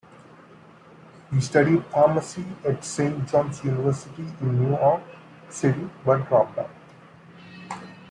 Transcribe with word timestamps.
He 1.31 1.39
studied 1.41 1.85
pharmacy 1.91 2.43
at 2.67 2.83
Saint 2.83 3.29
John's 3.29 3.63
University 3.63 4.23
in 4.41 4.63
New 4.63 4.69
York 4.71 5.03
City 5.47 5.87
but 6.03 6.27
dropped 6.27 6.57
out. 6.57 6.71